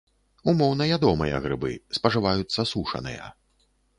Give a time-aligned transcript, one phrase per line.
[0.51, 3.31] Умоўна ядомыя грыбы, спажываюцца сушаныя.